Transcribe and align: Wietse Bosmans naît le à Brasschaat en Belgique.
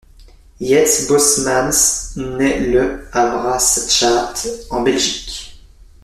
Wietse 0.59 1.05
Bosmans 1.07 2.13
naît 2.15 2.59
le 2.61 3.05
à 3.13 3.37
Brasschaat 3.37 4.33
en 4.71 4.81
Belgique. 4.81 5.59